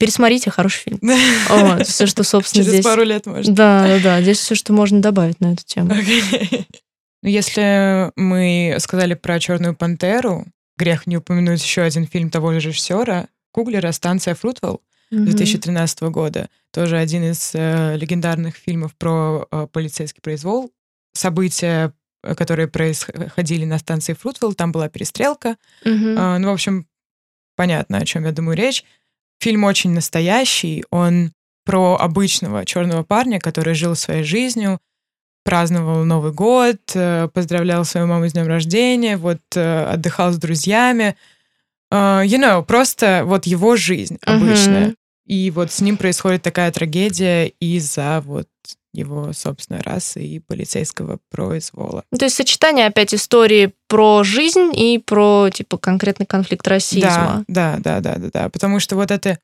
[0.00, 1.00] Пересмотрите хороший фильм.
[1.48, 2.84] Вот, все, что, собственно, Через здесь...
[2.84, 3.54] пару лет, может.
[3.54, 4.20] Да, да, да.
[4.20, 5.92] Здесь все, что можно добавить на эту тему.
[5.92, 6.24] Окей.
[7.22, 10.44] Ну, Если мы сказали про Черную пантеру,
[10.76, 16.48] грех не упомянуть еще один фильм того же режиссера Куглера «Станция Фрутвелл» 2013 года.
[16.72, 20.72] Тоже один из э, легендарных фильмов про э, полицейский произвол.
[21.12, 21.92] События,
[22.22, 25.56] э, которые происходили на станции Фрутвелл, там была перестрелка.
[25.84, 26.14] Мгм.
[26.18, 26.86] А, ну, в общем,
[27.56, 28.84] понятно, о чем я думаю речь.
[29.40, 30.84] Фильм очень настоящий.
[30.90, 31.32] Он
[31.64, 34.80] про обычного черного парня, который жил своей жизнью,
[35.44, 41.16] праздновал Новый год, э, поздравлял свою маму с днем рождения, вот э, отдыхал с друзьями.
[41.90, 44.88] А, You know, просто вот его жизнь обычная.
[44.88, 44.96] Мгм.
[45.26, 48.48] И вот с ним происходит такая трагедия из-за вот
[48.92, 52.04] его собственной расы и полицейского произвола.
[52.16, 57.44] То есть сочетание опять истории про жизнь и про, типа, конкретный конфликт расизма.
[57.48, 58.48] Да, да, да, да, да, да.
[58.48, 59.38] Потому что вот это...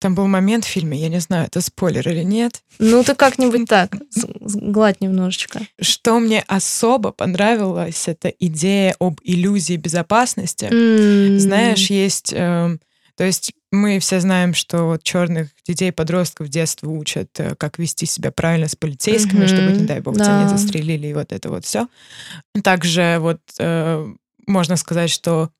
[0.00, 3.66] Там был момент в фильме, я не знаю, это спойлер или нет, Ну, ты как-нибудь
[3.68, 3.94] так,
[4.40, 5.60] гладь немножечко.
[5.80, 10.64] что мне особо понравилось, это идея об иллюзии безопасности.
[10.72, 11.38] М.
[11.38, 12.32] Знаешь, есть...
[12.34, 12.80] эм,
[13.16, 17.78] То есть мы все знаем, что вот черных детей, подростков в детстве учат, э, как
[17.78, 20.42] вести себя правильно с полицейскими, Мгм, чтобы, не дай бог, тебя да.
[20.44, 21.86] не застрелили, и вот это вот все.
[22.64, 24.12] Также вот э,
[24.46, 25.50] можно сказать, что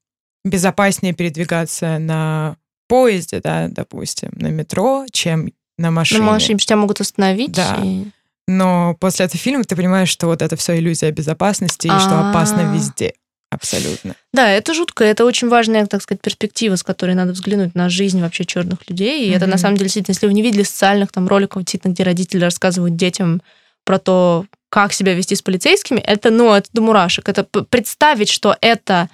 [0.44, 2.56] безопаснее передвигаться на
[2.90, 5.48] поезде, да, допустим, на метро, чем
[5.78, 6.20] на машине.
[6.20, 7.52] На машине, тебя могут остановить.
[7.52, 7.78] Да.
[7.82, 8.04] и-
[8.46, 12.70] Но после этого фильма ты понимаешь, что вот это все иллюзия безопасности, и что опасно
[12.70, 12.74] А.
[12.74, 13.12] везде.
[13.52, 14.14] Абсолютно.
[14.32, 18.20] Да, это жутко, это очень важная, так сказать, перспектива, с которой надо взглянуть на жизнь
[18.20, 19.26] вообще черных людей.
[19.26, 22.04] И это на самом деле, действительно, если вы не видели социальных там роликов, действительно, где
[22.04, 23.42] родители рассказывают детям
[23.84, 27.28] про то, как себя вести с полицейскими, это, ну, это до мурашек.
[27.28, 29.08] Это представить, что это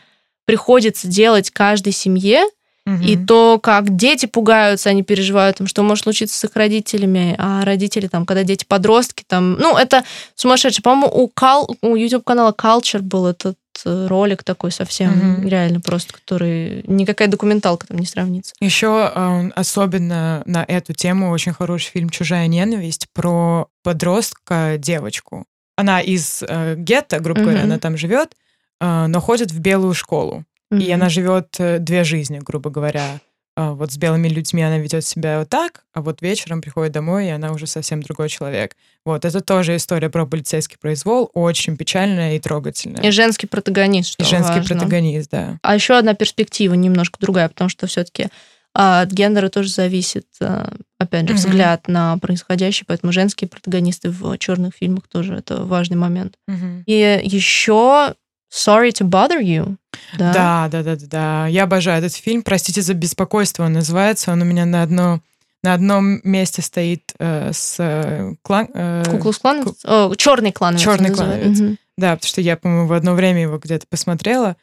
[0.44, 2.44] приходится делать каждой семье,
[2.86, 7.64] и то, как дети пугаются, они переживают, там, что может случиться с их родителями, а
[7.64, 10.04] родители, там, когда дети подростки, там, ну, это
[10.36, 10.82] сумасшедший.
[10.84, 15.48] По-моему, у, Кал, у YouTube-канала Culture был этот э, ролик такой совсем Мгм.
[15.48, 18.54] реально просто, который никакая документалка там не сравнится.
[18.60, 25.44] Еще э, особенно на эту тему очень хороший фильм «Чужая ненависть» про подростка, девочку.
[25.76, 27.66] Она из э, гетто, грубо говоря, Мгм.
[27.66, 28.32] она там живет,
[28.80, 30.44] но ходит в белую школу.
[30.70, 30.92] И Мгм.
[30.94, 33.20] она живет э, две жизни, грубо говоря.
[33.58, 37.26] А Вот с белыми людьми она ведет себя вот так, а вот вечером приходит домой,
[37.28, 38.76] и она уже совсем другой человек.
[39.06, 43.02] Вот, это тоже история про полицейский произвол, очень печальная и трогательная.
[43.02, 44.76] И женский протагонист, что И женский важно.
[44.76, 45.58] протагонист, да.
[45.62, 48.28] А еще одна перспектива немножко другая, потому что все-таки
[48.74, 51.36] от гендера тоже зависит, а, опять же, Мгм.
[51.42, 56.34] взгляд на происходящее, поэтому женские протагонисты в черных фильмах тоже это важный момент.
[56.46, 56.82] Мгм.
[56.84, 58.12] И еще
[58.52, 59.76] Sorry to bother you.
[60.18, 60.32] Да.
[60.32, 61.46] Да, да, да, да, да.
[61.48, 62.42] Я обожаю этот фильм.
[62.42, 64.32] Простите за беспокойство, он называется.
[64.32, 65.20] Он у меня на одно
[65.62, 68.68] на одном месте стоит э, с э, клан.
[68.72, 69.64] э, Куклус клан?
[69.64, 70.82] Ку- черный клановец.
[70.84, 71.40] Чёрный он называется.
[71.42, 71.60] клановец.
[71.60, 71.78] Мгм.
[71.96, 74.56] Да, потому что я, по-моему, в одно время его где-то посмотрела.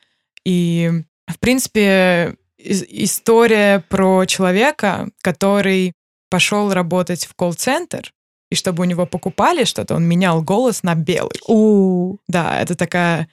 [0.46, 0.89] И,
[1.28, 5.93] в принципе, ис- история про человека, который
[6.30, 8.13] пошел работать в колл-центр,
[8.50, 11.39] и чтобы у него покупали что-то, он менял голос на белый.
[11.48, 12.17] У.
[12.30, 13.28] Да, это такая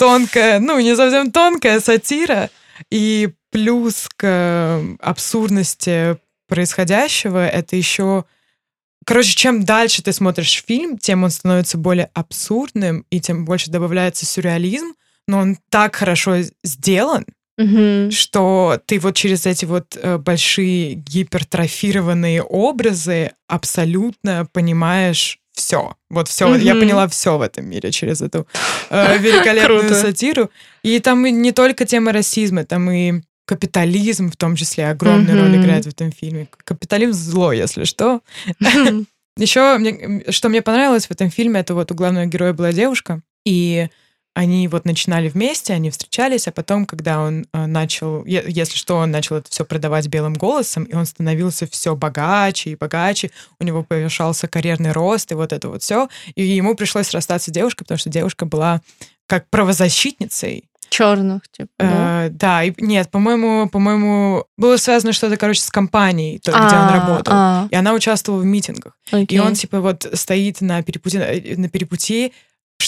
[0.00, 2.48] тонкая, ну, не совсем тонкая сатира.
[2.90, 6.16] И плюс к абсурдности
[6.48, 8.24] происходящего это еще...
[9.04, 14.24] Короче, чем дальше ты смотришь фильм, тем он становится более абсурдным, и тем больше добавляется
[14.24, 14.94] сюрреализм,
[15.26, 17.26] но он так хорошо сделан,
[17.58, 18.10] Мгм.
[18.10, 25.94] что ты вот через эти вот э, большие гипертрофированные образы абсолютно понимаешь все.
[26.10, 26.54] Вот все.
[26.56, 26.82] Я Мгм.
[26.82, 28.46] поняла все в этом мире через эту
[28.90, 30.50] э, великолепную сатиру.
[30.82, 35.50] И там и не только тема расизма, там и капитализм в том числе огромную роль
[35.50, 35.60] Мгм.
[35.62, 36.46] играет в этом фильме.
[36.64, 38.20] Капитализм зло, если что.
[38.60, 39.06] Мгм.
[39.36, 43.20] Еще, мне, что мне понравилось в этом фильме, это вот у главного героя была девушка,
[43.46, 43.88] и
[44.34, 49.10] они вот начинали вместе, они встречались, а потом, когда он э, начал, если что, он
[49.10, 53.82] начал это все продавать белым голосом, и он становился все богаче и богаче, у него
[53.82, 57.98] повышался карьерный рост и вот это вот все, и ему пришлось расстаться с девушкой, потому
[57.98, 58.80] что девушка была
[59.26, 61.70] как правозащитницей, Черных, типа.
[61.78, 62.26] да.
[62.26, 66.88] Э, да, и нет, по-моему, по-моему, было связано что-то, короче, с компанией, той, где он
[66.88, 67.32] А, работал.
[67.34, 68.98] а, И она участвовала в митингах.
[69.12, 69.38] И окей.
[69.38, 72.32] он, типа, вот стоит на перепути, э, на перепути,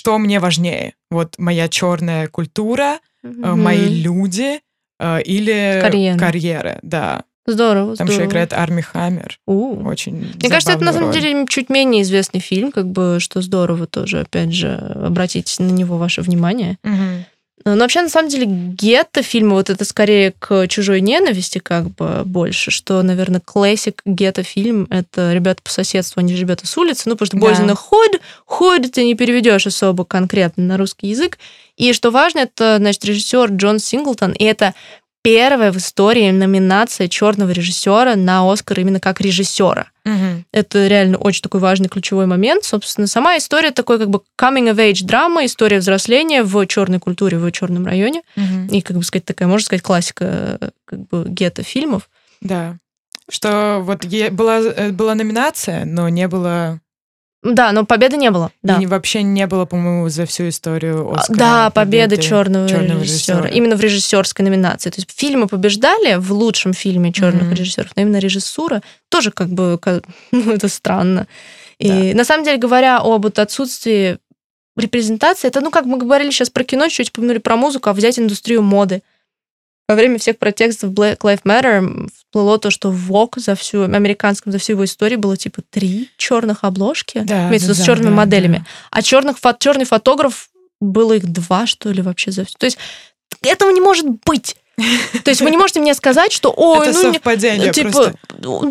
[0.03, 0.95] что мне важнее?
[1.13, 3.63] Вот моя черная культура, Мгм.
[3.63, 4.59] мои люди
[4.99, 6.19] э, или Карьера.
[6.19, 7.23] карьера, да.
[7.47, 8.23] Здорово, Там здорово.
[8.23, 9.39] еще играет Арми Хаммер.
[9.47, 9.85] У.
[9.85, 11.21] Очень Мне кажется, это на самом роль.
[11.21, 15.99] деле чуть менее известный фильм, как бы, что здорово тоже, опять же, обратить на него
[15.99, 16.79] ваше внимание.
[16.83, 17.25] Мгм.
[17.65, 22.23] Но вообще, на самом деле, гетто фильмы, вот это скорее к чужой ненависти как бы
[22.25, 27.09] больше, что, наверное, классик гетто фильм— это ребята по соседству, они же ребята с улицы,
[27.09, 27.75] ну, потому что Да.
[27.75, 31.39] The Hood, Hood ты не переведешь особо конкретно на русский язык.
[31.77, 34.75] И что важно, это, значит, режиссер Джон Синглтон, и это
[35.23, 39.87] первая в истории номинация черного режиссера на Оскар именно как режиссера.
[40.05, 40.45] Мгм.
[40.53, 42.65] Это реально очень такой важный ключевой момент.
[42.65, 47.39] Собственно, сама история такой как бы coming of age драма, история взросления в черной культуре,
[47.39, 48.23] в черном районе.
[48.37, 48.67] Мгм.
[48.67, 52.11] И, как бы сказать, такая, можно сказать, классика э, как бы гетто фильмов.
[52.41, 52.79] Да.
[53.31, 56.81] Что вот была, э, была номинация, но не было...
[57.43, 58.53] Да, но победы не было.
[58.63, 58.79] Да.
[58.81, 61.39] И вообще не было, по-моему, за всю историю А, Оскара.
[61.39, 63.39] да, победа победы черного, чёрного режиссера.
[63.41, 63.49] режиссера.
[63.57, 64.91] Именно в режиссерской номинации.
[64.91, 67.55] То есть фильмы побеждали в лучшем фильме черных Мгм.
[67.55, 71.27] режиссеров, но именно режиссура тоже как бы ка- ну, это странно.
[71.79, 74.19] И на самом деле, говоря об вот отсутствии
[74.77, 78.19] репрезентации, это, ну, как мы говорили сейчас про кино, чуть упомянули про музыку, а взять
[78.19, 79.03] индустрию моды.
[79.89, 84.59] Во время всех протестов Black Lives Matter всплыло то, что Vogue за всю американском, за
[84.59, 88.11] всю его историю было типа три черных обложки, Да, имеется в виду да, с черными
[88.11, 88.59] да, моделями.
[88.59, 88.67] да.
[88.91, 90.49] А черных, черный фотограф
[90.81, 92.57] было их два, что ли, вообще за все.
[92.59, 92.79] То есть
[93.43, 94.57] этого не может быть.
[95.25, 98.15] То есть вы не можете мне сказать, что ой, Это ну совпадение типа, просто.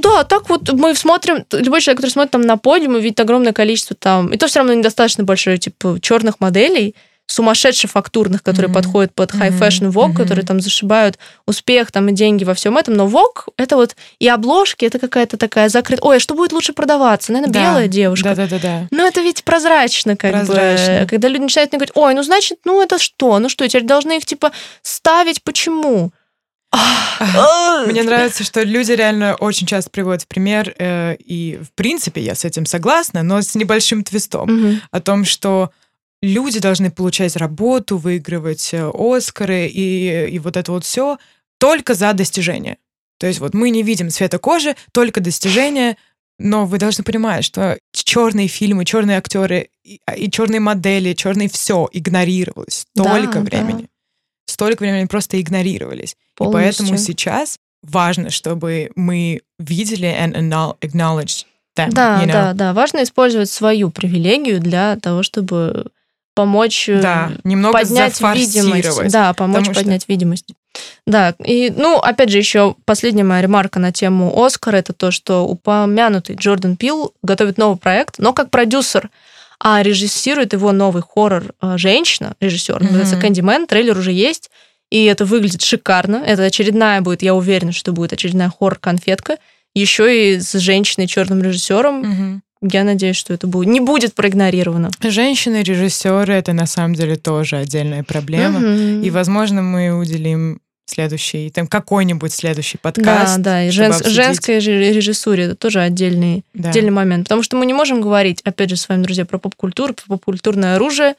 [0.01, 3.95] да, так вот мы смотрим, любой человек, который смотрит там на подиум, видит огромное количество
[3.95, 6.95] там, и то все равно недостаточно большое, типа, черных моделей,
[7.31, 8.75] сумасшедше фактурных, которые Мгм.
[8.75, 10.15] подходят под high fashion Vogue, Мгм.
[10.17, 12.93] которые там зашибают успех там и деньги во всем этом.
[12.95, 16.07] Но Vogue это вот и обложки, это какая-то такая закрытая.
[16.09, 17.31] Ой, а что будет лучше продаваться?
[17.31, 17.59] Наверное, Да.
[17.71, 18.29] белая девушка.
[18.35, 18.87] Да-да-да-да.
[18.91, 21.01] Ну, это ведь прозрачно, как Прозрачно.
[21.01, 21.07] бы.
[21.07, 23.39] Когда люди начинают мне говорить, ой, ну, значит, ну, это что?
[23.39, 24.51] Ну, что, теперь должны их, типа,
[24.81, 25.43] ставить?
[25.43, 26.11] Почему?
[27.87, 32.33] Мне нравится, что люди реально очень часто приводят в пример, э, и в принципе я
[32.35, 34.81] с этим согласна, но с небольшим твистом, Мгм.
[34.91, 35.71] о том, что
[36.21, 41.17] люди должны получать работу, выигрывать э, Оскары и, и вот это вот все
[41.59, 42.77] только за достижения.
[43.19, 45.97] То есть вот мы не видим цвета кожи, только достижения,
[46.39, 51.87] но вы должны понимать, что черные фильмы, черные актеры и, и черные модели, черные все
[51.91, 53.41] игнорировалось Да, столько да.
[53.41, 53.87] времени.
[54.47, 56.13] Столько времени просто игнорировались.
[56.13, 56.85] И Полностью.
[56.87, 61.45] поэтому сейчас важно, чтобы мы видели and acknow- acknowledged
[61.77, 61.91] them.
[61.91, 62.31] Да, you know?
[62.31, 62.73] да, да.
[62.73, 65.91] Важно использовать свою привилегию для того, чтобы
[66.41, 69.11] помочь э, Да, немного поднять видимость.
[69.11, 70.45] Да, помочь что- поднять видимость.
[71.05, 75.45] Да, и, ну, опять же, еще последняя моя ремарка на тему Оскара, это то, что
[75.45, 79.09] упомянутый Джордан Пил готовит новый проект, но как продюсер,
[79.59, 83.21] а режиссирует его новый хоррор э, женщина, режиссер, называется Мгм.
[83.21, 84.49] Кэнди Мэн, трейлер уже есть,
[84.89, 86.23] и это выглядит шикарно.
[86.25, 89.37] Это очередная будет, я уверена, что будет очередная хоррор-конфетка,
[89.75, 91.99] еще и с женщиной черным режиссером.
[91.99, 92.41] Мгм.
[92.61, 94.91] Я надеюсь, что это будет, не будет проигнорировано.
[95.01, 98.59] Женщины-режиссеры это на самом деле тоже отдельная проблема.
[98.59, 99.01] Мгм.
[99.01, 103.39] И, возможно, мы уделим следующий, там какой-нибудь следующий Да, подкаст.
[103.39, 104.15] да, и чтобы женс- обсудить.
[104.15, 106.69] женская же- режиссура это тоже отдельный, Да.
[106.69, 107.23] отдельный момент.
[107.25, 110.75] Потому что мы не можем говорить, опять же, с вами, друзья, про поп-культуру, про поп-культурное
[110.75, 111.15] оружие,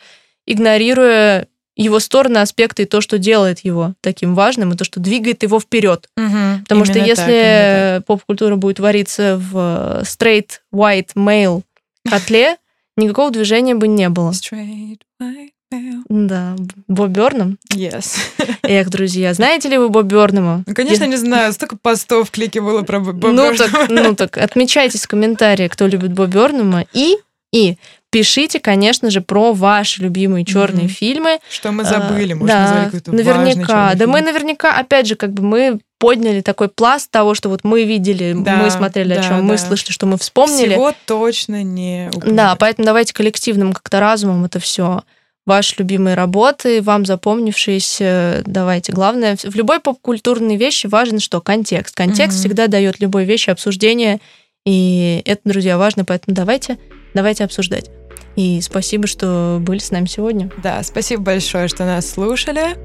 [0.46, 1.46] игнорируя
[1.76, 5.58] его стороны, аспекты и то, что делает его таким важным, и то, что двигает его
[5.58, 6.08] вперед.
[6.16, 6.60] Мгм.
[6.62, 11.62] Потому что если поп-культура будет вариться в э, straight, white, male
[12.08, 12.56] котле,
[12.96, 14.30] никакого движения бы не было.
[14.30, 16.02] Straight white male.
[16.08, 16.54] Да,
[16.88, 17.58] Боб Бёрнам.
[17.72, 18.16] Yes.
[18.62, 20.64] Эх, друзья, знаете ли вы Боб Бёрнама?
[20.66, 24.36] Ну, конечно, не знаю, столько постов в клике было про Боб Ну так, ну так,
[24.36, 27.16] отмечайтесь в комментариях, кто любит Боб Бёрнама, и,
[27.52, 27.76] и
[28.10, 30.92] пишите, конечно же, про ваши любимые черные Мгм.
[30.94, 31.38] фильмы.
[31.50, 33.66] Что мы забыли, А, может, да, назвали какой-то важный наверняка.
[33.90, 34.26] чёрный Да мы фильм.
[34.26, 38.56] наверняка, опять же, как бы мы подняли такой пласт того, что вот мы видели, Да,
[38.56, 39.58] мы смотрели, о да, чем мы да.
[39.58, 40.70] слышали, что мы вспомнили.
[40.72, 42.56] Всего точно не Да, упомянули.
[42.58, 45.02] поэтому давайте коллективным как-то разумом это все
[45.46, 48.92] ваши любимые работы, вам запомнившиеся, давайте.
[48.92, 51.40] Главное, в любой поп-культурной вещи важен что?
[51.40, 51.94] Контекст.
[51.96, 52.40] Контекст Мгм.
[52.40, 54.20] всегда дает любой вещи обсуждение,
[54.64, 56.78] и это, друзья, важно, поэтому давайте,
[57.14, 57.90] давайте обсуждать.
[58.36, 60.50] И спасибо, что были с нами сегодня.
[60.62, 62.76] Да, спасибо большое, что нас слушали.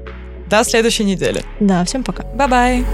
[0.50, 1.42] До следующей недели.
[1.60, 2.24] Да, всем пока.
[2.34, 2.84] Bye-bye.